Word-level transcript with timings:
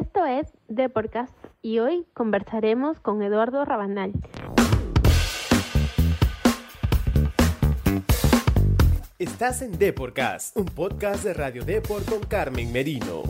Esto 0.00 0.24
es 0.26 0.46
The 0.72 0.88
Podcast 0.90 1.34
y 1.60 1.80
hoy 1.80 2.06
conversaremos 2.14 3.00
con 3.00 3.20
Eduardo 3.20 3.64
Rabanal. 3.64 4.12
Estás 9.18 9.60
en 9.60 9.76
Deporcast, 9.76 10.56
un 10.56 10.66
podcast 10.66 11.24
de 11.24 11.34
Radio 11.34 11.64
Deport 11.64 12.08
con 12.08 12.20
Carmen 12.20 12.70
Merino. 12.70 13.24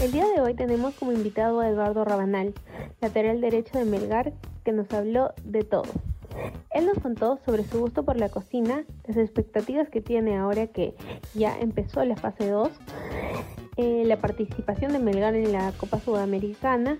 El 0.00 0.12
día 0.12 0.26
de 0.28 0.42
hoy 0.42 0.54
tenemos 0.54 0.94
como 0.94 1.10
invitado 1.10 1.58
a 1.58 1.68
Eduardo 1.68 2.04
Rabanal, 2.04 2.54
lateral 3.00 3.40
derecho 3.40 3.76
de 3.80 3.84
Melgar, 3.84 4.32
que 4.64 4.70
nos 4.70 4.88
habló 4.92 5.34
de 5.42 5.64
todo. 5.64 6.11
Él 6.74 6.86
nos 6.86 6.98
contó 6.98 7.38
sobre 7.44 7.64
su 7.64 7.80
gusto 7.80 8.02
por 8.02 8.18
la 8.18 8.30
cocina, 8.30 8.84
las 9.06 9.16
expectativas 9.16 9.90
que 9.90 10.00
tiene 10.00 10.38
ahora 10.38 10.68
que 10.68 10.94
ya 11.34 11.58
empezó 11.58 12.02
la 12.04 12.16
fase 12.16 12.48
2, 12.48 12.70
eh, 13.76 14.04
la 14.06 14.16
participación 14.16 14.92
de 14.92 14.98
Melgar 14.98 15.34
en 15.34 15.52
la 15.52 15.72
Copa 15.72 16.00
Sudamericana 16.00 16.98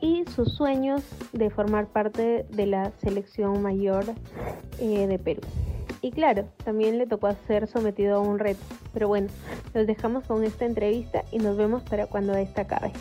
y 0.00 0.24
sus 0.34 0.54
sueños 0.54 1.02
de 1.32 1.50
formar 1.50 1.88
parte 1.88 2.46
de 2.50 2.66
la 2.66 2.90
selección 3.02 3.62
mayor 3.62 4.04
eh, 4.78 5.06
de 5.06 5.18
Perú. 5.18 5.42
Y 6.00 6.12
claro, 6.12 6.46
también 6.64 6.98
le 6.98 7.06
tocó 7.06 7.30
ser 7.46 7.66
sometido 7.66 8.16
a 8.16 8.20
un 8.20 8.38
reto. 8.38 8.60
Pero 8.92 9.08
bueno, 9.08 9.28
los 9.74 9.86
dejamos 9.86 10.24
con 10.24 10.44
esta 10.44 10.64
entrevista 10.64 11.24
y 11.32 11.38
nos 11.38 11.56
vemos 11.56 11.82
para 11.82 12.06
cuando 12.06 12.34
esta 12.34 12.62
acabe. 12.62 12.92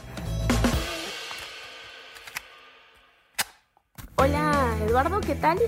Eduardo, 4.95 5.19
¿qué 5.19 5.35
tal? 5.35 5.59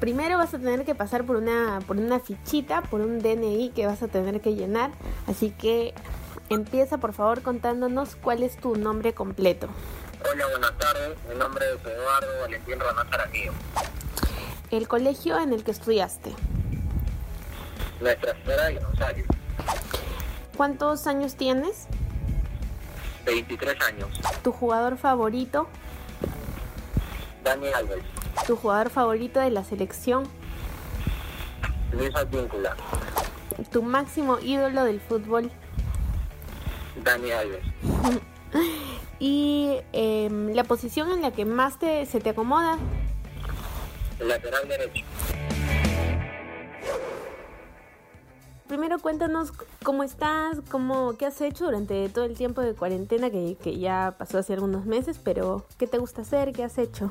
Primero 0.00 0.36
vas 0.36 0.52
a 0.52 0.58
tener 0.58 0.84
que 0.84 0.94
pasar 0.94 1.24
por 1.24 1.36
una, 1.36 1.78
por 1.86 1.96
una 1.96 2.20
fichita, 2.20 2.82
por 2.82 3.00
un 3.00 3.20
DNI 3.20 3.70
que 3.70 3.86
vas 3.86 4.02
a 4.02 4.08
tener 4.08 4.42
que 4.42 4.54
llenar. 4.54 4.90
Así 5.26 5.48
que 5.48 5.94
empieza 6.50 6.98
por 6.98 7.14
favor 7.14 7.40
contándonos 7.40 8.16
cuál 8.16 8.42
es 8.42 8.58
tu 8.58 8.76
nombre 8.76 9.14
completo. 9.14 9.68
Hola, 10.30 10.46
buenas 10.50 10.76
tardes. 10.76 11.16
Mi 11.26 11.38
nombre 11.38 11.64
es 11.72 11.86
Eduardo 11.90 12.40
Valentín 12.42 12.78
Ramón 12.78 13.06
Aramillo. 13.14 13.52
El 14.70 14.88
colegio 14.88 15.38
en 15.38 15.54
el 15.54 15.64
que 15.64 15.70
estudiaste. 15.70 16.34
Nuestra 18.02 18.34
Señora 18.34 18.66
de 18.66 18.80
Rosario. 18.80 19.24
¿Cuántos 20.54 21.06
años 21.06 21.36
tienes? 21.36 21.86
23 23.24 23.80
años. 23.80 24.10
¿Tu 24.42 24.52
jugador 24.52 24.98
favorito? 24.98 25.66
Dani 27.42 27.68
Alves. 27.68 28.04
¿Tu 28.44 28.56
jugador 28.56 28.90
favorito 28.90 29.40
de 29.40 29.50
la 29.50 29.64
selección? 29.64 30.24
Luis 31.92 32.14
Advíncula. 32.14 32.76
¿Tu 33.72 33.82
máximo 33.82 34.38
ídolo 34.40 34.84
del 34.84 35.00
fútbol? 35.00 35.50
Dani 37.02 37.30
Alves. 37.30 37.64
¿Y 39.18 39.78
em, 39.92 40.52
la 40.54 40.64
posición 40.64 41.10
en 41.10 41.22
la 41.22 41.30
que 41.30 41.44
más 41.44 41.78
te, 41.78 42.04
se 42.06 42.20
te 42.20 42.30
acomoda? 42.30 42.78
Lateral 44.20 44.68
derecho. 44.68 45.04
Primero 48.68 48.98
cuéntanos 48.98 49.52
cómo 49.84 50.02
estás, 50.02 50.58
cómo, 50.70 51.16
qué 51.16 51.26
has 51.26 51.40
hecho 51.40 51.66
durante 51.66 52.08
todo 52.08 52.24
el 52.24 52.34
tiempo 52.34 52.60
de 52.60 52.74
cuarentena 52.74 53.30
que, 53.30 53.56
que 53.62 53.78
ya 53.78 54.16
pasó 54.18 54.38
hace 54.38 54.54
algunos 54.54 54.86
meses, 54.86 55.20
pero 55.22 55.64
¿qué 55.78 55.86
te 55.86 55.98
gusta 55.98 56.22
hacer? 56.22 56.52
¿Qué 56.52 56.64
has 56.64 56.76
hecho? 56.76 57.10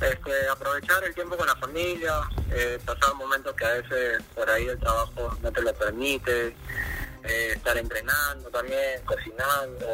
Este, 0.00 0.48
aprovechar 0.48 1.02
el 1.02 1.14
tiempo 1.14 1.36
con 1.36 1.46
la 1.46 1.56
familia, 1.56 2.20
eh, 2.52 2.78
pasar 2.84 3.14
momentos 3.16 3.52
que 3.54 3.64
a 3.64 3.72
veces 3.74 4.22
por 4.34 4.48
ahí 4.48 4.66
el 4.68 4.78
trabajo 4.78 5.36
no 5.42 5.50
te 5.50 5.60
lo 5.60 5.74
permite, 5.74 6.54
eh, 7.24 7.52
estar 7.56 7.76
entrenando 7.76 8.48
también, 8.50 9.02
cocinando, 9.04 9.86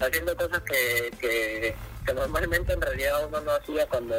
haciendo 0.00 0.36
cosas 0.36 0.60
que, 0.62 1.12
que, 1.20 1.76
que 2.04 2.14
normalmente 2.14 2.72
en 2.72 2.80
realidad 2.80 3.26
uno 3.28 3.40
no 3.42 3.52
hacía 3.52 3.86
cuando, 3.86 4.16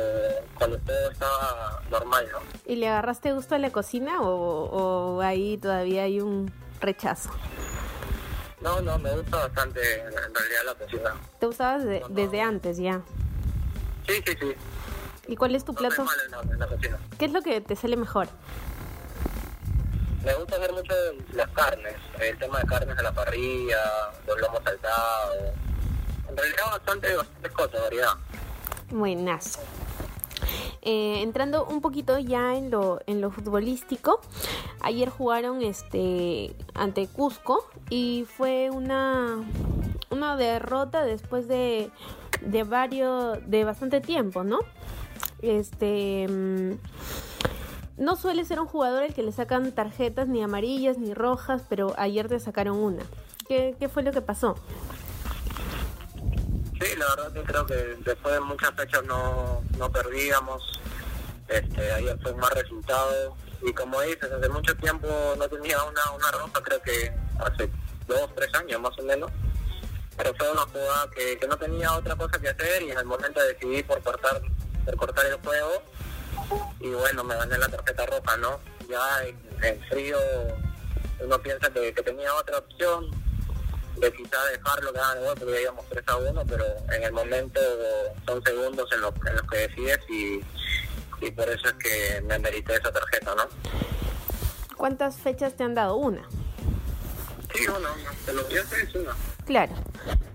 cuando 0.55 0.77
todo 0.79 1.11
estaba 1.11 1.81
normal, 1.91 2.27
¿no? 2.31 2.39
¿Y 2.65 2.77
le 2.77 2.87
agarraste 2.87 3.33
gusto 3.33 3.55
a 3.55 3.59
la 3.59 3.71
cocina 3.71 4.21
o, 4.21 5.17
o 5.17 5.21
ahí 5.21 5.57
todavía 5.57 6.03
hay 6.03 6.21
un 6.21 6.49
rechazo? 6.79 7.29
No, 8.61 8.81
no, 8.81 8.97
me 8.99 9.11
gusta 9.11 9.37
bastante 9.37 9.79
en 9.99 10.11
realidad 10.13 10.61
la 10.65 10.75
cocina. 10.75 11.13
¿Te 11.39 11.45
gustaba 11.45 11.77
desde, 11.77 12.03
desde 12.09 12.41
antes 12.41 12.77
ya? 12.77 13.01
Sí, 14.07 14.13
sí, 14.25 14.33
sí. 14.39 14.55
¿Y 15.27 15.35
cuál 15.35 15.55
es 15.55 15.65
tu 15.65 15.73
No 15.73 15.79
plato? 15.79 16.03
malo 16.03 16.21
en 16.25 16.31
la, 16.31 16.53
en 16.53 16.59
la 16.59 16.67
cocina. 16.67 16.97
¿Qué 17.17 17.25
es 17.25 17.31
lo 17.31 17.41
que 17.41 17.61
te 17.61 17.75
sale 17.75 17.97
mejor? 17.97 18.27
Me 20.23 20.33
gusta 20.35 20.55
hacer 20.57 20.73
mucho 20.73 20.93
las 21.33 21.47
carnes, 21.51 21.95
el 22.19 22.37
tema 22.37 22.59
de 22.59 22.65
carnes 22.67 22.97
a 22.97 23.01
la 23.01 23.11
parrilla, 23.13 23.77
los 24.27 24.39
lomos 24.41 24.61
saltados. 24.63 25.35
En 26.29 26.35
realidad 26.37 26.63
bastante, 26.71 27.15
bastantes 27.15 27.51
cosas, 27.53 27.81
variedad. 27.81 28.13
Buenazo. 28.89 29.59
Eh, 30.81 31.21
entrando 31.21 31.65
un 31.65 31.81
poquito 31.81 32.17
ya 32.19 32.55
en 32.55 32.69
lo, 32.71 32.99
en 33.07 33.21
lo 33.21 33.31
futbolístico, 33.31 34.21
ayer 34.81 35.09
jugaron 35.09 35.61
este 35.61 36.55
ante 36.73 37.07
Cusco 37.07 37.69
y 37.89 38.25
fue 38.37 38.69
una, 38.69 39.37
una 40.09 40.35
derrota 40.37 41.03
después 41.03 41.47
de, 41.47 41.89
de 42.41 42.63
varios, 42.63 43.39
de 43.49 43.63
bastante 43.65 43.99
tiempo, 44.01 44.43
¿no? 44.43 44.59
Este 45.41 46.27
mm, 46.27 46.77
no 47.97 48.15
suele 48.15 48.45
ser 48.45 48.59
un 48.59 48.67
jugador 48.67 49.03
el 49.03 49.13
que 49.13 49.23
le 49.23 49.31
sacan 49.31 49.71
tarjetas 49.71 50.27
ni 50.27 50.43
amarillas 50.43 50.97
ni 50.97 51.13
rojas, 51.13 51.63
pero 51.67 51.93
ayer 51.97 52.27
te 52.27 52.39
sacaron 52.39 52.77
una. 52.77 53.03
¿Qué, 53.47 53.89
fue 53.91 54.03
lo 54.03 54.11
que 54.11 54.21
pasó? 54.21 54.55
Sí, 56.79 56.95
la 56.97 57.15
verdad 57.15 57.33
que 57.33 57.41
creo 57.41 57.65
que 57.65 57.73
después 58.05 58.33
de 58.33 58.39
muchas 58.41 58.71
fechas 58.75 59.03
no, 59.05 59.63
no 59.77 59.91
perdíamos. 59.91 60.79
Este, 61.47 61.91
ayer 61.93 62.19
fue 62.21 62.33
un 62.33 62.39
mal 62.39 62.51
resultado. 62.51 63.35
Y 63.63 63.73
como 63.73 63.99
dices, 64.01 64.31
hace 64.31 64.49
mucho 64.49 64.75
tiempo 64.75 65.07
no 65.37 65.47
tenía 65.49 65.81
una, 65.83 66.11
una 66.15 66.31
roja, 66.31 66.61
creo 66.61 66.81
que 66.83 67.11
hace 67.39 67.69
dos, 68.07 68.29
tres 68.35 68.53
años 68.53 68.79
más 68.81 68.99
o 68.99 69.03
menos. 69.03 69.31
Pero 70.17 70.33
fue 70.35 70.51
una 70.51 70.61
jugada 70.61 71.09
que, 71.15 71.37
que 71.37 71.47
no 71.47 71.57
tenía 71.57 71.93
otra 71.93 72.15
cosa 72.15 72.37
que 72.39 72.49
hacer 72.49 72.83
y 72.83 72.91
en 72.91 72.97
el 72.97 73.05
momento 73.05 73.39
decidí 73.41 73.81
por 73.81 74.01
cortar, 74.03 74.41
por 74.87 74.97
cortar 74.97 75.25
el 75.25 75.35
juego. 75.35 75.83
Y 76.79 76.89
bueno, 76.91 77.23
me 77.23 77.35
gané 77.35 77.57
la 77.57 77.67
tarjeta 77.67 78.05
roja, 78.05 78.37
¿no? 78.37 78.59
Ya 78.89 79.23
en, 79.25 79.37
en 79.63 79.81
frío 79.89 80.17
uno 81.19 81.39
piensa 81.41 81.69
que, 81.71 81.93
que 81.93 82.03
tenía 82.03 82.33
otra 82.35 82.59
opción, 82.59 83.09
de 83.99 84.13
quizá 84.13 84.37
dejarlo 84.45 84.93
que 84.93 84.99
hagan 84.99 85.17
el 85.17 85.23
gol 85.25 85.35
porque 85.39 85.61
íbamos 85.61 85.85
3 85.89 86.03
a 86.07 86.15
1, 86.17 86.45
pero 86.47 86.65
en 86.93 87.03
el 87.03 87.11
momento 87.11 87.59
son 88.25 88.43
segundos 88.43 88.89
en, 88.93 89.01
los 89.01 89.13
en 89.25 89.35
los 89.35 89.41
que 89.49 89.57
decides 89.57 89.99
y, 90.09 90.41
y 91.25 91.31
por 91.31 91.49
eso 91.49 91.67
es 91.67 91.73
que 91.73 92.21
me 92.21 92.37
merité 92.39 92.75
esa 92.75 92.91
tarjeta, 92.91 93.33
¿no? 93.35 93.47
¿Cuántas 94.77 95.17
fechas 95.17 95.55
te 95.55 95.63
han 95.63 95.73
dado? 95.73 95.95
Una. 95.95 96.27
Sí, 97.53 97.67
uno, 97.67 97.77
uno. 97.77 98.11
de 98.25 98.33
lo 98.33 98.47
que 98.47 98.55
yo 98.55 98.63
sé 98.65 98.83
es 98.83 98.95
uno. 98.95 99.11
Claro. 99.45 99.73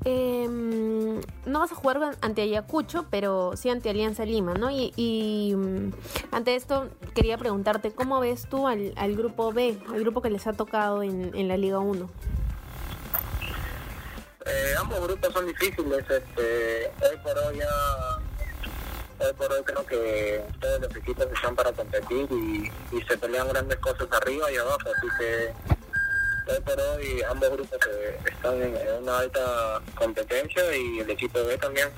Em, 0.04 1.20
no 1.46 1.60
vas 1.60 1.70
a 1.70 1.74
jugar 1.76 2.16
ante 2.20 2.42
Ayacucho, 2.42 3.06
pero 3.10 3.52
sí 3.56 3.70
ante 3.70 3.88
Alianza 3.90 4.24
Lima, 4.24 4.54
¿no? 4.54 4.70
Y, 4.70 4.92
y, 4.96 5.54
mm, 5.54 5.92
ante 6.32 6.56
esto 6.56 6.88
quería 7.14 7.38
preguntarte, 7.38 7.92
¿cómo 7.92 8.18
ves 8.18 8.46
tú 8.48 8.66
al, 8.66 8.92
al 8.96 9.14
grupo 9.14 9.52
B, 9.52 9.78
al 9.92 10.00
grupo 10.00 10.20
que 10.20 10.30
les 10.30 10.46
ha 10.46 10.54
tocado 10.54 11.02
en, 11.02 11.30
en 11.34 11.46
la 11.46 11.56
Liga 11.56 11.78
1? 11.78 12.10
Eh, 14.44 14.74
ambos 14.76 15.00
grupos 15.06 15.32
son 15.32 15.46
difíciles, 15.46 16.04
este, 16.10 16.90
hoy 17.00 17.16
por 17.22 17.38
hoy 17.38 17.58
ya, 17.58 19.24
hoy 19.24 19.32
por 19.34 19.52
hoy 19.52 19.62
creo 19.62 19.86
que 19.86 20.42
todos 20.60 20.80
los 20.80 20.96
equipos 20.96 21.26
están 21.32 21.54
para 21.54 21.70
competir 21.70 22.26
y, 22.32 22.72
y 22.90 23.02
se 23.02 23.16
pelean 23.18 23.48
grandes 23.48 23.78
cosas 23.78 24.08
arriba 24.10 24.50
y 24.50 24.56
abajo, 24.56 24.80
así 24.96 25.06
que 25.20 25.71
hoy 26.48 26.60
por 26.60 26.80
hoy 26.80 27.22
ambos 27.28 27.50
grupos 27.50 27.78
están 28.24 28.62
en, 28.62 28.74
una 29.02 29.18
alta 29.18 29.80
competencia 29.94 30.76
y 30.76 31.00
el 31.00 31.10
equipo 31.10 31.42
B 31.44 31.58
también. 31.58 31.88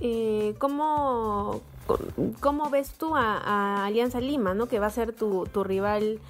Eh, 0.00 0.54
¿cómo, 0.58 1.62
¿Cómo 2.40 2.70
ves 2.70 2.92
tú 2.92 3.16
a, 3.16 3.38
a 3.38 3.86
Alianza 3.86 4.20
Lima, 4.20 4.54
¿no? 4.54 4.68
Que 4.68 4.78
va 4.78 4.86
a 4.86 4.90
ser 4.90 5.12
tu, 5.12 5.46
tu 5.46 5.64
rival 5.64 6.20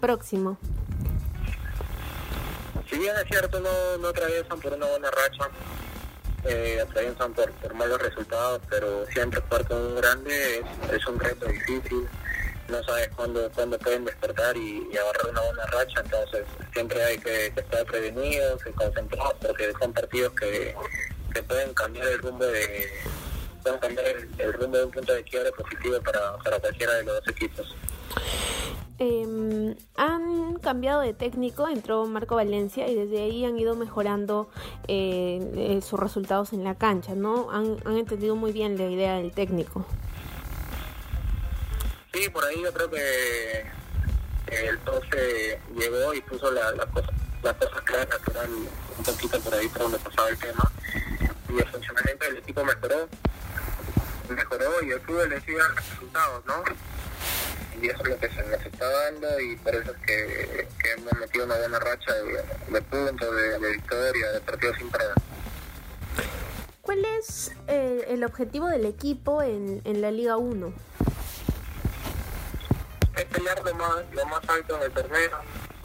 próximo. 0.00 0.58
Si 2.88 2.98
bien 2.98 3.14
es 3.16 3.28
cierto, 3.28 3.60
no, 3.60 3.98
no 3.98 4.08
atraviesan 4.08 4.60
por 4.60 4.72
una 4.72 4.86
buena 4.86 5.10
racha, 5.10 5.50
eh, 6.44 6.80
atraviesan 6.80 7.34
por, 7.34 7.52
por 7.52 7.74
malos 7.74 8.00
resultados, 8.00 8.62
pero 8.70 9.04
siempre 9.06 9.40
jugar 9.42 9.66
con 9.66 9.78
un 9.78 9.96
grande 9.96 10.58
es, 10.58 10.92
es 10.92 11.06
un 11.06 11.18
reto 11.18 11.46
difícil. 11.46 12.08
No 12.68 12.82
sabes 12.84 13.08
cuándo, 13.16 13.50
cuándo 13.54 13.78
pueden 13.78 14.04
despertar 14.04 14.56
y, 14.56 14.86
y 14.92 14.96
agarrar 14.96 15.30
una 15.30 15.40
buena 15.40 15.66
racha, 15.66 16.00
entonces 16.04 16.44
siempre 16.72 17.02
hay 17.02 17.18
que, 17.18 17.46
estar 17.46 17.84
prevenidos, 17.86 18.62
que 18.62 18.72
concentrados, 18.72 19.34
porque 19.40 19.72
son 19.80 19.92
partidos 19.92 20.32
que, 20.34 20.74
que 21.32 21.42
pueden 21.44 21.72
cambiar 21.72 22.08
el 22.08 22.18
rumbo 22.18 22.44
de 22.44 22.88
pueden 23.62 23.80
cambiar 23.80 24.06
el, 24.06 24.28
el 24.38 24.52
rumbo 24.52 24.76
de 24.76 24.84
un 24.84 24.90
punto 24.90 25.12
de 25.14 25.24
quiebre 25.24 25.50
positivo 25.52 26.00
para, 26.02 26.36
para 26.38 26.60
cualquiera 26.60 26.94
de 26.94 27.04
los 27.04 27.14
dos 27.16 27.28
equipos. 27.28 27.74
eh, 28.98 29.76
han 29.96 30.58
cambiado 30.58 31.00
de 31.00 31.14
técnico, 31.14 31.68
entró 31.68 32.06
Marco 32.06 32.36
Valencia 32.36 32.88
y 32.88 32.94
desde 32.94 33.22
ahí 33.22 33.44
han 33.44 33.58
ido 33.58 33.76
mejorando 33.76 34.48
eh, 34.88 35.52
eh, 35.56 35.80
sus 35.82 35.98
resultados 35.98 36.52
en 36.52 36.64
la 36.64 36.74
cancha, 36.74 37.14
¿no? 37.14 37.50
Han, 37.50 37.76
han, 37.84 37.96
entendido 37.96 38.36
muy 38.36 38.52
bien 38.52 38.76
la 38.76 38.90
idea 38.90 39.16
del 39.16 39.32
técnico. 39.32 39.84
Sí, 42.18 42.28
por 42.30 42.44
ahí 42.44 42.60
yo 42.60 42.72
creo 42.72 42.90
que 42.90 43.64
el 44.48 44.78
profe 44.78 45.60
llegó 45.76 46.12
y 46.14 46.20
puso 46.22 46.50
las 46.50 46.72
cosas 46.86 47.80
claras, 47.84 48.18
que 48.24 48.30
eran 48.32 48.50
un 48.50 49.04
poquito 49.04 49.38
por 49.38 49.54
ahí 49.54 49.68
por 49.68 49.82
donde 49.82 49.98
pasaba 50.00 50.28
el 50.28 50.38
tema, 50.38 50.68
y 51.48 51.58
el 51.58 51.68
funcionamiento 51.68 52.24
del 52.24 52.38
equipo 52.38 52.64
mejoró, 52.64 53.08
mejoró 54.28 54.82
y 54.82 54.90
el 54.90 55.00
fútbol 55.02 55.28
le 55.28 55.40
sigue 55.42 55.60
resultados, 55.76 56.44
¿no? 56.46 56.64
y 57.80 57.86
eso 57.86 58.02
es 58.02 58.08
lo 58.08 58.18
que 58.18 58.28
se 58.30 58.42
nos 58.42 58.66
está 58.66 58.90
dando 58.90 59.40
y 59.40 59.54
por 59.54 59.76
eso 59.76 59.92
es 59.92 59.98
que, 60.04 60.68
hemos 60.96 61.12
metido 61.20 61.44
una 61.44 61.56
buena 61.56 61.78
racha 61.78 62.14
de, 62.14 62.42
de 62.72 62.82
puntos, 62.82 63.36
de, 63.36 63.58
de, 63.60 63.72
victoria, 63.74 64.32
de 64.32 64.40
partidos 64.40 64.76
sin 64.76 64.90
perder. 64.90 65.14
¿Cuál 66.82 67.04
es 67.20 67.52
eh, 67.68 68.06
el 68.08 68.24
objetivo 68.24 68.66
del 68.66 68.86
equipo 68.86 69.40
en, 69.40 69.82
en 69.84 70.00
la 70.00 70.10
Liga 70.10 70.36
1? 70.36 70.72
Es 73.18 73.24
pelear 73.26 73.62
lo 73.64 73.74
más, 73.74 73.96
lo 74.12 74.26
más 74.26 74.48
alto 74.48 74.76
en 74.76 74.82
el 74.82 74.92
torneo. 74.92 75.30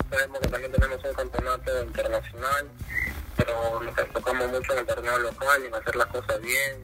Sabemos 0.09 0.39
que 0.39 0.47
también 0.47 0.71
tenemos 0.71 1.03
un 1.03 1.13
campeonato 1.13 1.83
internacional, 1.83 2.69
pero 3.35 3.81
nos 3.81 3.97
enfocamos 3.97 4.51
mucho 4.51 4.74
en 4.74 4.80
el 4.80 4.85
torneo 4.85 5.19
local 5.19 5.62
y 5.63 5.68
en 5.68 5.75
hacer 5.75 5.95
las 5.95 6.07
cosas 6.07 6.39
bien 6.41 6.83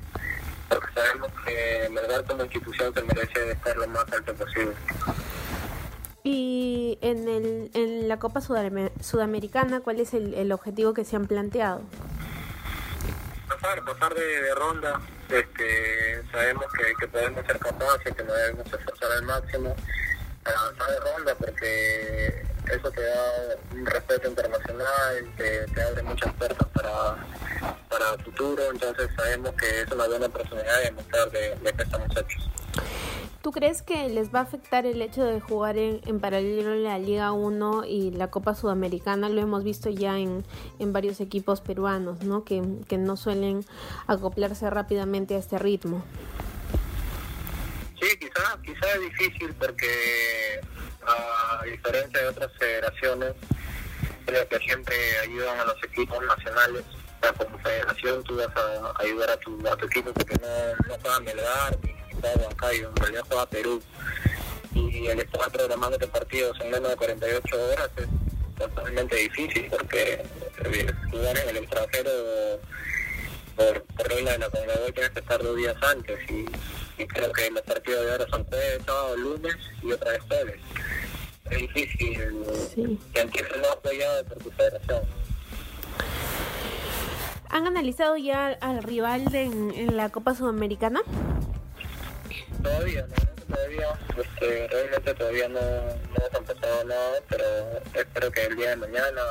porque 0.69 0.93
sabemos 0.93 1.31
que 1.45 1.89
Melgar 1.91 2.23
como 2.25 2.43
institución 2.43 2.93
se 2.93 3.01
merece 3.01 3.51
estar 3.51 3.75
lo 3.75 3.87
más 3.87 4.05
alto 4.11 4.33
posible. 4.35 4.73
Y 6.23 6.99
en, 7.01 7.27
el, 7.27 7.71
en 7.73 8.07
la 8.07 8.19
Copa 8.19 8.41
Sudam 8.41 8.89
Sudamericana, 9.01 9.81
¿cuál 9.81 9.99
es 9.99 10.13
el, 10.13 10.33
el, 10.35 10.51
objetivo 10.51 10.93
que 10.93 11.05
se 11.05 11.15
han 11.15 11.25
planteado? 11.25 11.81
Pasar, 13.47 13.83
pasar 13.83 14.13
de, 14.13 14.41
de 14.41 14.55
ronda. 14.55 15.01
Este, 15.29 16.23
sabemos 16.31 16.65
que, 16.73 16.93
que, 16.99 17.07
podemos 17.07 17.45
ser 17.45 17.57
capaces, 17.59 18.15
que 18.15 18.23
nos 18.23 18.35
debemos 18.35 18.65
esforzar 18.67 19.11
al 19.11 19.23
máximo 19.23 19.75
avanzar 20.55 20.89
de 20.91 20.99
ronda, 20.99 21.35
porque 21.35 22.43
eso 22.71 22.91
te 22.91 23.01
da 23.01 23.55
un 23.71 23.85
respeto 23.85 24.29
internacional, 24.29 25.33
te, 25.37 25.65
te 25.65 25.81
abre 25.81 26.03
muchas 26.03 26.33
puertas 26.33 26.67
para 26.69 27.17
para 27.89 28.13
el 28.13 28.21
futuro, 28.21 28.61
entonces 28.71 29.09
sabemos 29.15 29.51
que 29.53 29.81
es 29.81 29.91
una 29.91 30.07
buena 30.07 30.27
oportunidad 30.27 30.77
de 30.77 30.83
demostrar 30.85 31.31
de, 31.31 31.55
de 31.55 31.73
que 31.73 31.83
estamos 31.83 32.09
hechos. 32.11 32.49
¿Tú 33.41 33.51
crees 33.51 33.81
que 33.81 34.09
les 34.09 34.33
va 34.33 34.39
a 34.39 34.41
afectar 34.43 34.85
el 34.85 35.01
hecho 35.01 35.23
de 35.23 35.39
jugar 35.39 35.77
en, 35.77 36.01
en, 36.05 36.19
paralelo 36.19 36.75
la 36.75 36.99
Liga 36.99 37.31
1 37.31 37.85
y 37.85 38.11
la 38.11 38.29
Copa 38.29 38.53
Sudamericana? 38.53 39.29
Lo 39.29 39.39
hemos 39.41 39.63
visto 39.63 39.89
ya 39.89 40.19
en, 40.19 40.43
en 40.77 40.93
varios 40.93 41.21
equipos 41.21 41.61
peruanos, 41.61 42.21
¿no? 42.23 42.43
Que, 42.43 42.61
que, 42.87 42.97
no 42.97 43.15
suelen 43.15 43.65
acoplarse 44.07 44.69
rápidamente 44.69 45.35
a 45.35 45.37
este 45.37 45.57
ritmo. 45.57 46.03
Sí, 48.65 48.73
quizá, 48.73 48.79
quizá 48.79 48.93
es 48.93 49.01
difícil 49.01 49.53
porque 49.55 50.61
a 51.05 51.63
diferencia 51.65 52.21
de 52.21 52.27
otras 52.27 52.51
federaciones, 52.57 53.33
creo 54.25 54.47
que 54.47 54.59
siempre 54.59 54.95
ayudan 55.23 55.59
a 55.59 55.65
los 55.65 55.83
equipos 55.83 56.23
nacionales 56.25 56.83
sea, 57.21 57.33
como 57.33 57.57
federación 57.59 58.23
tú 58.23 58.37
vas 58.37 58.49
a 58.55 59.01
ayudar 59.01 59.29
a 59.31 59.37
tu, 59.37 59.67
a 59.67 59.75
tu 59.75 59.85
equipo 59.85 60.13
porque 60.13 60.35
no, 60.35 60.87
no 60.87 60.97
juega 61.01 61.19
Melgar 61.21 61.77
ni 61.83 61.93
juega 62.13 62.35
Huancayo, 62.41 62.89
en 62.89 62.95
realidad 62.95 63.23
juega 63.27 63.45
Perú. 63.47 63.81
Y 64.73 65.07
el 65.07 65.19
estar 65.19 65.51
programando 65.51 65.95
estos 65.95 66.09
partidos 66.09 66.57
en 66.61 66.71
menos 66.71 66.89
de 66.89 66.95
48 66.95 67.71
horas 67.71 67.89
es 67.97 68.07
totalmente 68.57 69.15
difícil 69.15 69.67
porque 69.69 70.23
eh, 70.65 70.93
jugar 71.11 71.37
en 71.37 71.49
el 71.49 71.57
extranjero 71.57 72.11
por, 73.55 73.83
por 73.83 74.07
regla 74.07 74.31
de 74.33 74.37
la 74.39 74.49
Conmebol 74.49 74.93
tienes 74.93 75.11
que 75.11 75.19
estar 75.19 75.41
dos 75.41 75.55
días 75.57 75.75
antes 75.81 76.19
y, 76.29 76.45
y, 76.99 77.07
creo 77.07 77.31
que 77.31 77.49
los 77.49 77.61
partidos 77.61 78.05
de 78.05 78.11
ahora 78.11 78.25
son 78.29 78.43
jueves, 78.45 78.81
sábado, 78.85 79.17
lunes 79.17 79.55
y 79.81 79.91
otra 79.91 80.11
vez 80.11 80.21
jueves. 80.27 80.61
Es 81.49 81.57
difícil 81.57 82.45
sí. 82.75 82.99
que 83.13 83.21
empieces 83.21 83.57
no 83.61 83.71
apoyado 83.71 84.23
por 84.25 84.37
tu 84.37 84.51
federación. 84.51 85.01
¿Han 87.49 87.65
analizado 87.65 88.15
ya 88.17 88.47
al 88.61 88.83
rival 88.83 89.25
de, 89.25 89.43
en, 89.43 89.71
en, 89.71 89.97
la 89.97 90.09
Copa 90.09 90.35
Sudamericana? 90.35 91.01
Todavía, 92.61 93.07
no, 93.07 93.55
todavía, 93.55 93.87
este, 94.15 94.67
realmente 94.67 95.13
todavía 95.15 95.47
no, 95.47 95.59
no 95.59 96.27
hemos 96.27 96.49
empezado 96.49 96.83
nada, 96.83 97.19
pero 97.27 97.45
espero 97.95 98.31
que 98.31 98.41
el 98.43 98.55
día 98.55 98.69
de 98.71 98.75
mañana, 98.75 99.21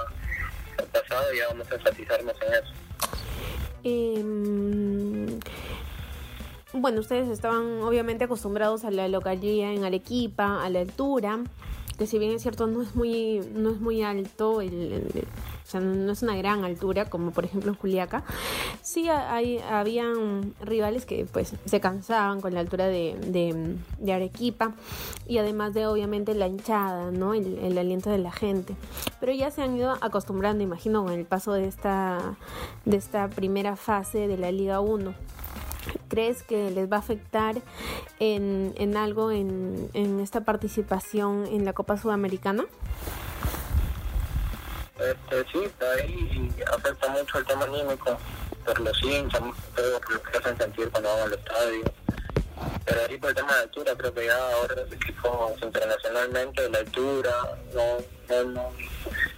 el 0.78 0.86
pasado, 0.86 1.32
ya 1.32 1.46
vamos 1.48 1.70
a 1.70 1.74
enfatizarnos 1.76 2.36
en 2.42 2.54
eso. 2.54 2.72
Eh, 3.84 4.97
bueno, 6.72 7.00
ustedes 7.00 7.28
estaban 7.28 7.82
obviamente 7.82 8.24
acostumbrados 8.24 8.84
a 8.84 8.90
la 8.90 9.08
localidad 9.08 9.72
en 9.72 9.84
Arequipa, 9.84 10.62
a 10.64 10.70
la 10.70 10.80
altura, 10.80 11.40
que 11.98 12.06
si 12.06 12.18
bien 12.18 12.32
es 12.32 12.42
cierto 12.42 12.66
no 12.66 12.82
es 12.82 12.94
muy, 12.94 13.40
no 13.54 13.70
es 13.70 13.80
muy 13.80 14.02
alto 14.02 14.60
el, 14.60 14.92
el 14.92 15.26
o 15.68 15.70
sea, 15.70 15.80
no 15.80 16.10
es 16.10 16.22
una 16.22 16.34
gran 16.34 16.64
altura 16.64 17.10
como 17.10 17.30
por 17.30 17.44
ejemplo 17.44 17.70
en 17.72 17.76
Juliaca. 17.76 18.24
Sí 18.80 19.10
hay, 19.10 19.58
habían 19.58 20.54
rivales 20.62 21.04
que 21.04 21.26
pues 21.30 21.52
se 21.62 21.80
cansaban 21.80 22.40
con 22.40 22.54
la 22.54 22.60
altura 22.60 22.86
de, 22.86 23.18
de, 23.26 23.76
de 23.98 24.12
Arequipa 24.14 24.72
y 25.26 25.36
además 25.36 25.74
de 25.74 25.86
obviamente 25.86 26.34
la 26.34 26.46
hinchada, 26.46 27.10
¿no? 27.10 27.34
El, 27.34 27.58
el, 27.58 27.76
aliento 27.76 28.08
de 28.08 28.16
la 28.16 28.32
gente. 28.32 28.76
Pero 29.20 29.32
ya 29.32 29.50
se 29.50 29.60
han 29.60 29.76
ido 29.76 29.90
acostumbrando, 30.00 30.64
imagino, 30.64 31.04
con 31.04 31.12
el 31.12 31.26
paso 31.26 31.52
de 31.52 31.68
esta, 31.68 32.36
de 32.86 32.96
esta 32.96 33.28
primera 33.28 33.76
fase 33.76 34.26
de 34.26 34.38
la 34.38 34.50
Liga 34.50 34.80
1. 34.80 35.12
¿Crees 36.08 36.42
que 36.42 36.70
les 36.70 36.90
va 36.90 36.96
a 36.96 37.00
afectar 37.00 37.56
en, 38.18 38.74
en 38.76 38.96
algo 38.96 39.30
en, 39.30 39.90
en 39.94 40.20
esta 40.20 40.42
participación 40.42 41.46
en 41.46 41.64
la 41.64 41.72
Copa 41.72 41.96
Sudamericana? 41.96 42.66
Este, 44.98 45.44
sí, 45.52 45.70
ahí 45.96 46.50
afecta 46.74 47.08
mucho 47.08 47.38
el 47.38 47.46
tema 47.46 47.64
anímico 47.64 48.18
por 48.64 48.80
los 48.80 49.02
hinchas, 49.02 49.40
por 49.40 50.12
lo 50.12 50.22
que 50.22 50.38
hacen 50.38 50.58
sentir 50.58 50.90
cuando 50.90 51.08
van 51.08 51.22
al 51.22 51.32
estadio. 51.32 51.84
Pero 52.84 53.00
ahí 53.08 53.16
por 53.18 53.30
el 53.30 53.36
tema 53.36 53.54
de 53.54 53.62
altura, 53.62 53.94
creo 53.96 54.12
que 54.14 54.26
ya 54.26 54.36
ahora 54.54 54.74
los 54.74 54.92
equipos 54.92 55.62
internacionalmente, 55.62 56.68
la 56.68 56.78
altura 56.78 57.30
no, 57.74 57.98
no, 58.28 58.50
no, 58.50 58.70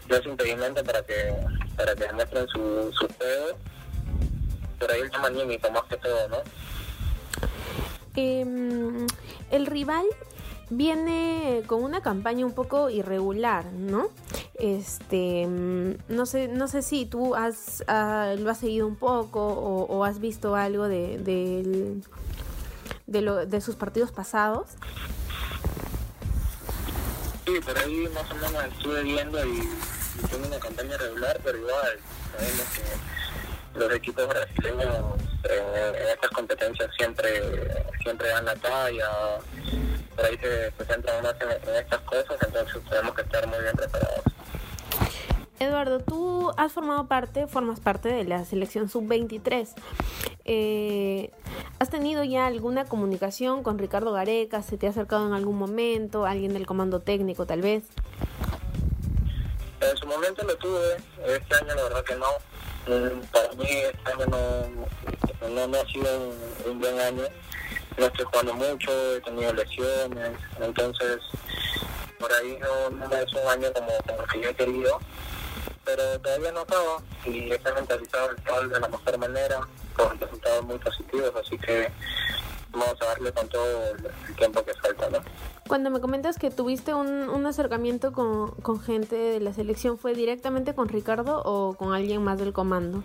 no 0.09 0.17
es 0.17 0.27
impedimento 0.27 0.83
para 0.83 1.03
que 1.03 1.35
para 1.77 1.95
que 1.95 2.05
demuestren 2.05 2.49
su, 2.49 2.93
su 2.93 3.09
juego. 3.19 3.59
Pero 4.81 4.95
ahí 4.95 5.03
el 5.03 5.11
tema 5.11 5.29
anímico 5.29 5.71
más 5.71 5.85
que 5.85 5.97
todo, 5.99 6.29
¿no? 6.29 6.39
Eh, 8.17 9.07
el 9.53 9.67
rival 9.67 10.05
viene 10.71 11.63
con 11.67 11.85
una 11.85 12.01
campaña 12.01 12.45
un 12.47 12.55
poco 12.55 12.91
irregular, 12.91 13.67
¿no? 13.67 14.09
Este, 14.55 15.47
no 15.47 16.27
sé, 16.27 16.49
no 16.49 16.67
sé 16.67 16.83
si 16.83 17.07
tú 17.07 17.35
has 17.35 17.85
uh, 17.89 18.37
lo 18.39 18.51
has 18.51 18.59
seguido 18.59 18.87
un 18.87 18.97
poco 18.97 19.47
o, 19.47 19.85
o 19.85 20.05
has 20.05 20.19
visto 20.19 20.55
algo 20.57 20.89
de, 20.89 21.19
de, 21.19 22.01
de, 23.07 23.21
lo, 23.21 23.47
de 23.47 23.61
sus 23.61 23.77
partidos 23.77 24.13
pasados. 24.13 24.69
Sí, 27.47 27.61
por 27.61 27.79
ahí 27.79 28.09
más 28.15 28.31
o 28.31 28.35
menos 28.35 28.65
estuve 28.65 29.03
viendo 29.03 29.45
y, 29.47 29.59
y 29.59 30.27
tiene 30.29 30.47
una 30.47 30.59
campaña 30.59 30.97
regular, 30.97 31.41
pero 31.45 31.59
igual 31.59 31.99
sabemos 32.33 32.67
que 32.75 32.83
los 33.75 33.93
equipos 33.95 34.27
brasileños 34.29 34.95
en, 35.45 35.95
en 35.95 36.09
estas 36.09 36.31
competencias 36.31 36.91
siempre 36.97 37.29
siempre 38.03 38.29
dan 38.29 38.45
la 38.45 38.57
talla 38.57 39.09
por 40.17 40.25
ahí 40.25 40.37
se, 40.39 40.73
se 40.73 40.85
centran 40.85 41.23
más 41.23 41.35
en, 41.41 41.51
en, 41.51 41.77
estas 41.77 42.01
cosas, 42.01 42.37
entonces 42.45 42.83
tenemos 42.89 43.15
que 43.15 43.23
estar 43.23 43.47
muy 43.47 43.59
bien 43.61 43.75
preparados. 43.75 44.21
Eduardo, 45.59 46.01
tú 46.01 46.51
has 46.57 46.73
formado 46.73 47.07
parte, 47.07 47.47
formas 47.47 47.81
parte 47.81 48.09
de 48.09 48.25
la 48.25 48.45
selección 48.45 48.89
sub-23. 48.89 49.69
Eh, 50.47 51.31
¿Has 51.79 51.91
tenido 51.91 52.25
ya 52.25 52.47
alguna 52.47 52.87
comunicación 52.87 53.63
con 53.63 53.79
Ricardo 53.79 54.13
Gareca? 54.13 54.63
¿Se 54.63 54.79
te 54.79 54.87
ha 54.87 54.91
acercado 54.91 55.27
en 55.27 55.35
algún 55.35 55.59
momento? 55.59 56.25
¿Alguien 56.25 56.55
del 56.55 56.67
comando 56.67 57.01
técnico 57.01 57.45
tal 57.47 57.61
vez? 57.61 57.85
En 59.81 59.97
su 59.97 60.07
momento 60.07 60.45
lo 60.45 60.57
tuve, 60.57 60.97
este 61.27 61.55
año 61.57 61.75
la 61.75 61.83
verdad 61.83 62.05
que 62.05 62.17
no. 62.17 62.27
Para 62.87 63.53
mí 63.55 63.69
este 63.69 64.13
año 64.13 64.27
no, 64.27 65.49
no, 65.49 65.67
no 65.69 65.81
ha 65.81 65.87
sido 65.87 66.19
un, 66.19 66.71
un 66.71 66.81
buen 66.81 66.99
año. 66.99 67.23
No 67.99 68.07
estoy 68.07 68.25
jugando 68.25 68.55
mucho, 68.55 69.17
he 69.17 69.21
tenido 69.21 69.53
lesiones, 69.53 70.31
entonces 70.61 71.19
por 72.19 72.33
ahí 72.33 72.59
no, 72.61 72.91
no 72.91 73.17
es 73.17 73.33
un 73.33 73.49
año 73.49 73.73
como, 73.73 73.93
como 74.07 74.27
que 74.29 74.41
yo 74.41 74.51
he 74.51 74.55
querido, 74.55 75.01
pero 75.85 76.21
todavía 76.21 76.53
no 76.53 76.61
acabo 76.61 77.03
y 77.25 77.53
he 77.53 77.59
mentalizado 77.75 78.31
el 78.31 78.37
cual 78.43 78.69
de 78.71 78.81
la 78.81 78.89
mejor 78.89 79.19
manera, 79.19 79.61
con 79.95 80.19
resultados 80.21 80.65
muy 80.65 80.79
positivos, 80.79 81.33
así 81.35 81.59
que 81.59 81.91
vamos 82.73 82.97
a 83.01 83.05
darle 83.07 83.33
con 83.33 83.49
todo 83.49 83.65
el 84.29 84.37
tiempo 84.37 84.65
que 84.65 84.75
falta, 84.75 85.11
¿no? 85.11 85.19
Cuando 85.69 85.91
me 85.91 86.01
comentas 86.01 86.39
que 86.39 86.51
tuviste 86.51 86.95
un, 86.95 87.29
un 87.29 87.47
acercamiento 87.47 88.13
con, 88.13 88.51
con, 88.63 88.81
gente 88.81 89.15
de 89.15 89.41
la 89.41 89.53
selección, 89.53 89.99
¿fue 89.99 90.15
directamente 90.15 90.75
con 90.75 90.89
Ricardo 90.89 91.43
o 91.45 91.75
con 91.75 91.95
alguien 91.95 92.23
más 92.25 92.39
del 92.39 92.53
comando? 92.53 93.05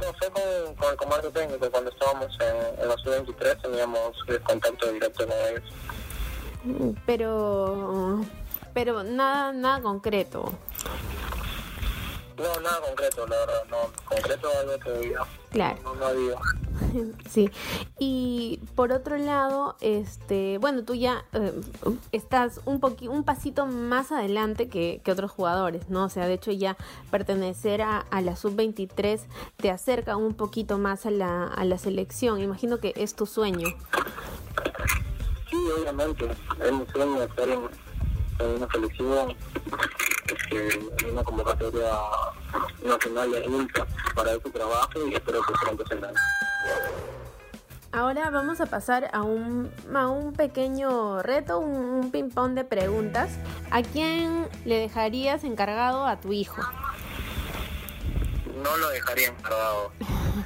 No, 0.00 0.06
fue 0.18 0.30
con, 0.30 0.74
con 0.76 0.90
el 0.90 0.96
comando 0.96 1.30
técnico. 1.30 1.70
Cuando 1.70 1.90
estábamos 1.90 2.36
en, 2.40 2.82
en 2.82 2.88
la 2.88 2.96
sub-23 2.96 3.62
teníamos 3.62 4.16
contacto 4.44 4.92
directo 4.92 5.26
con 5.26 5.36
ellos. 5.50 6.96
Pero, 7.04 8.20
pero 8.72 9.02
nada, 9.02 9.52
nada 9.52 9.82
concreto. 9.82 10.52
No, 12.36 12.60
nada 12.60 12.80
concreto, 12.80 13.26
la 13.28 13.36
verdad, 13.36 13.64
no. 13.70 13.76
Concreto 14.04 14.48
algo 14.60 14.78
que 14.80 15.14
Claro. 15.50 15.78
No, 15.84 15.94
no 15.94 16.06
había. 16.06 16.34
Sí, 17.28 17.50
y 17.98 18.60
por 18.74 18.92
otro 18.92 19.16
lado, 19.16 19.76
este, 19.80 20.58
bueno, 20.58 20.84
tú 20.84 20.94
ya 20.94 21.24
eh, 21.32 21.52
estás 22.10 22.60
un 22.64 22.80
poquito, 22.80 23.12
un 23.12 23.24
pasito 23.24 23.66
más 23.66 24.10
adelante 24.10 24.68
que, 24.68 25.00
que, 25.04 25.12
otros 25.12 25.30
jugadores, 25.30 25.88
¿no? 25.88 26.04
O 26.04 26.08
sea, 26.08 26.26
de 26.26 26.34
hecho 26.34 26.50
ya 26.50 26.76
pertenecer 27.10 27.82
a, 27.82 27.98
a 27.98 28.20
la 28.20 28.34
sub-23 28.36 29.20
te 29.56 29.70
acerca 29.70 30.16
un 30.16 30.34
poquito 30.34 30.78
más 30.78 31.06
a 31.06 31.10
la, 31.10 31.46
a 31.46 31.64
la 31.64 31.78
selección. 31.78 32.40
Imagino 32.40 32.78
que 32.78 32.92
es 32.96 33.14
tu 33.14 33.26
sueño. 33.26 33.68
Sí, 35.50 35.56
obviamente, 35.78 36.28
es 36.60 36.72
mi 36.72 36.86
sueño 36.86 37.22
estar 37.22 37.48
en, 37.48 37.60
en 38.40 38.50
una 38.56 38.68
selección, 38.72 39.36
en 40.50 41.10
una 41.10 41.22
convocatoria 41.22 41.90
nacional 42.84 43.30
de 43.30 43.44
INCA 43.44 43.86
para 44.14 44.32
ese 44.32 44.50
trabajo 44.50 45.06
y 45.06 45.14
espero 45.14 45.42
que 45.42 45.52
pronto 45.60 45.86
se 45.86 45.96
gane. 45.96 46.18
Ahora 47.92 48.28
vamos 48.30 48.60
a 48.60 48.66
pasar 48.66 49.08
a 49.12 49.22
un, 49.22 49.70
a 49.94 50.08
un 50.08 50.32
pequeño 50.32 51.22
reto, 51.22 51.60
un, 51.60 51.76
un 51.76 52.10
ping-pong 52.10 52.54
de 52.54 52.64
preguntas. 52.64 53.38
¿A 53.70 53.82
quién 53.82 54.48
le 54.64 54.78
dejarías 54.78 55.44
encargado 55.44 56.04
a 56.04 56.20
tu 56.20 56.32
hijo? 56.32 56.60
No 58.62 58.76
lo 58.76 58.88
dejaría 58.88 59.28
encargado. 59.28 59.92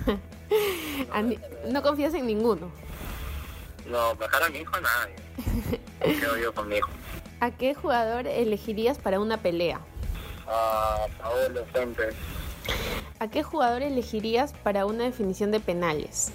no 1.69 1.83
confías 1.83 2.13
en 2.15 2.27
ninguno. 2.27 2.71
No, 3.87 4.15
dejar 4.17 4.43
a 4.43 4.49
mi 4.51 4.59
hijo 4.59 4.77
a 4.77 4.81
nadie. 4.81 5.17
Quedo 6.21 6.37
yo 6.37 6.53
con 6.53 6.69
mi 6.69 6.77
hijo. 6.77 6.91
¿A 7.41 7.53
qué 7.53 7.73
jugador 7.73 8.27
elegirías 8.27 8.99
para 8.99 9.21
una 9.21 9.37
pelea? 9.37 9.81
A 10.49 11.07
Paolo 11.21 11.65
Fuentes. 11.67 12.15
¿A 13.21 13.29
qué 13.29 13.45
jugador 13.45 13.83
elegirías 13.83 14.53
para 14.65 14.87
una 14.87 15.05
definición 15.05 15.53
de 15.53 15.61
penales? 15.61 16.33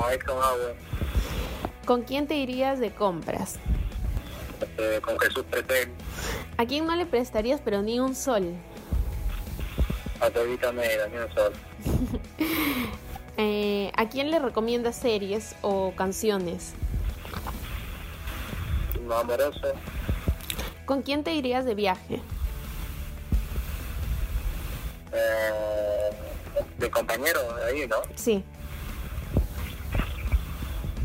A 0.00 0.14
Edson. 0.14 0.38
¿Con 1.86 2.02
quién 2.02 2.28
te 2.28 2.36
irías 2.36 2.78
de 2.78 2.92
compras? 2.92 3.58
Este, 4.60 5.00
con 5.00 5.18
Jesús 5.18 5.44
Pretel. 5.50 5.90
¿A 6.56 6.64
quién 6.64 6.86
no 6.86 6.94
le 6.94 7.04
prestarías 7.04 7.60
pero 7.64 7.82
ni 7.82 7.98
un 7.98 8.14
sol? 8.14 8.54
A 10.20 10.30
Tevita 10.30 10.70
Meda, 10.70 11.08
ni 11.08 11.16
un 11.16 11.34
sol. 11.34 11.52
eh, 13.36 13.90
¿A 13.96 14.08
quién 14.08 14.30
le 14.30 14.38
recomiendas 14.38 14.94
series 14.94 15.56
o 15.62 15.92
canciones? 15.96 16.74
Amoroso. 19.16 19.72
¿Con 20.84 21.02
quién 21.02 21.22
te 21.24 21.34
irías 21.34 21.64
de 21.64 21.74
viaje? 21.74 22.20
Eh, 25.12 26.10
de 26.78 26.90
compañero 26.90 27.40
ahí, 27.66 27.86
¿no? 27.86 27.96
Sí. 28.14 28.42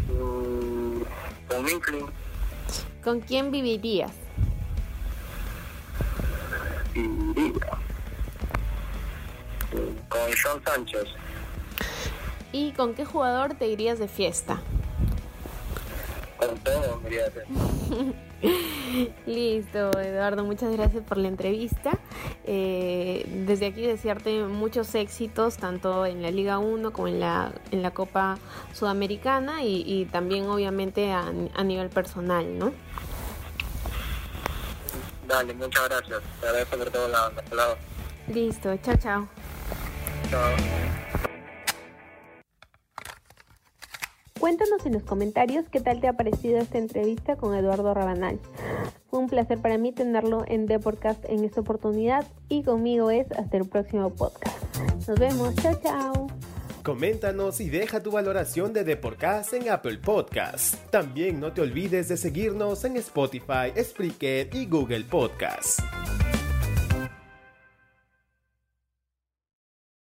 Mm, 0.10 1.02
con 1.48 1.64
Minklin. 1.64 2.06
¿Con 3.04 3.20
quién 3.20 3.52
vivirías? 3.52 4.12
Viviría. 6.94 7.78
Con 10.08 10.22
John 10.42 10.62
Sánchez. 10.64 11.06
¿Y 12.52 12.72
con 12.74 12.94
qué 12.94 13.04
jugador 13.04 13.56
te 13.56 13.68
irías 13.68 14.00
de 14.00 14.08
fiesta? 14.08 14.62
Listo, 19.26 19.98
Eduardo, 20.00 20.44
muchas 20.44 20.72
gracias 20.72 21.04
por 21.04 21.18
la 21.18 21.28
entrevista. 21.28 21.98
Eh, 22.46 23.26
desde 23.46 23.68
aquí 23.68 23.82
desearte 23.82 24.44
muchos 24.44 24.94
éxitos, 24.96 25.58
tanto 25.58 26.06
en 26.06 26.22
la 26.22 26.32
Liga 26.32 26.60
1 26.60 26.92
como 26.92 27.08
en 27.08 27.20
la, 27.20 27.54
en 27.72 27.82
la 27.82 27.92
Copa 27.92 28.38
Sudamericana 28.74 29.64
y, 29.64 29.84
y 29.86 30.06
también 30.06 30.46
obviamente 30.46 31.12
a, 31.12 31.32
a, 31.54 31.64
nivel 31.64 31.90
personal, 31.90 32.58
¿no? 32.60 32.74
Dale, 35.28 35.54
muchas 35.54 35.88
gracias. 35.88 36.22
Te 36.42 36.48
agradezco 36.48 36.78
por 36.78 36.90
todo 36.92 37.08
la. 37.08 37.32
Listo, 38.28 38.78
chao, 38.78 38.96
chao. 38.98 39.28
Chao. 40.30 41.13
Cuéntanos 44.44 44.86
en 44.86 44.92
los 44.92 45.04
comentarios 45.04 45.70
qué 45.72 45.80
tal 45.80 46.02
te 46.02 46.10
ha 46.10 46.18
parecido 46.18 46.58
esta 46.58 46.78
entrevista 46.78 47.38
con 47.38 47.56
Eduardo 47.56 47.94
Rabanal. 47.94 48.42
Fue 49.10 49.20
un 49.20 49.30
placer 49.30 49.58
para 49.60 49.78
mí 49.78 49.94
tenerlo 49.94 50.44
en 50.46 50.66
The 50.66 50.80
Podcast 50.80 51.24
en 51.30 51.46
esta 51.46 51.62
oportunidad 51.62 52.28
y 52.50 52.64
conmigo 52.64 53.10
es 53.10 53.32
hasta 53.32 53.56
el 53.56 53.66
próximo 53.66 54.10
podcast. 54.10 54.58
Nos 55.08 55.18
vemos, 55.18 55.56
chao 55.56 55.80
chao. 55.82 56.28
Coméntanos 56.84 57.62
y 57.62 57.70
deja 57.70 58.04
tu 58.04 58.12
valoración 58.12 58.74
de 58.74 58.84
The 58.84 58.98
Podcast 58.98 59.54
en 59.54 59.70
Apple 59.70 60.00
Podcast. 60.00 60.76
También 60.90 61.40
no 61.40 61.54
te 61.54 61.62
olvides 61.62 62.10
de 62.10 62.18
seguirnos 62.18 62.84
en 62.84 62.98
Spotify, 62.98 63.72
Spreaker 63.82 64.54
y 64.54 64.66
Google 64.66 65.06
Podcast. 65.06 65.80